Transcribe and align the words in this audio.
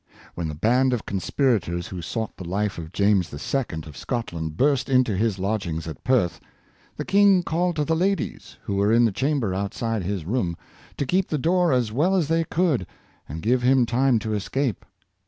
When 0.33 0.47
the 0.47 0.55
band 0.55 0.93
of 0.93 1.05
conspirators 1.05 1.89
who 1.89 2.01
sought 2.01 2.35
the 2.35 2.43
life 2.43 2.79
of 2.79 2.91
James 2.91 3.31
II., 3.31 3.83
of 3.85 3.95
Scotland, 3.95 4.57
burst 4.57 4.89
into 4.89 5.15
his 5.15 5.37
lodgings 5.37 5.87
at 5.87 6.03
Perth, 6.03 6.39
the 6.97 7.05
king 7.05 7.43
called 7.43 7.75
to 7.75 7.85
the 7.85 7.95
ladies, 7.95 8.57
who 8.63 8.77
were 8.77 8.91
in 8.91 9.05
the 9.05 9.11
chamber 9.11 9.53
outside 9.53 10.01
his 10.01 10.25
room, 10.25 10.57
to 10.97 11.05
keep 11.05 11.27
the 11.27 11.37
door 11.37 11.71
as 11.71 11.91
well 11.91 12.15
as 12.15 12.29
they 12.29 12.43
could, 12.43 12.87
and 13.29 13.43
give 13.43 13.61
him 13.61 13.85
time 13.85 14.17
to 14.17 14.33
escape. 14.33 14.85